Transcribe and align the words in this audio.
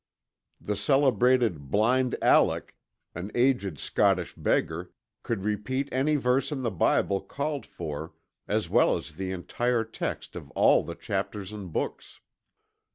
The 0.59 0.75
celebrated 0.75 1.69
"Blind 1.69 2.15
Alick," 2.23 2.75
an 3.13 3.29
aged 3.35 3.77
Scottish 3.77 4.33
beggar, 4.33 4.89
could 5.21 5.43
repeat 5.43 5.89
any 5.91 6.15
verse 6.15 6.51
in 6.51 6.63
the 6.63 6.71
Bible 6.71 7.21
called 7.21 7.67
for, 7.67 8.11
as 8.47 8.67
well 8.67 8.97
as 8.97 9.13
the 9.13 9.29
entire 9.31 9.83
text 9.83 10.35
of 10.35 10.49
all 10.55 10.81
the 10.83 10.95
chapters 10.95 11.51
and 11.53 11.71
books. 11.71 12.19